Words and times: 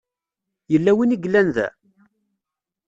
Yella 0.71 0.91
win 0.97 1.15
i 1.15 1.17
yellan 1.19 1.47
da? 1.55 1.67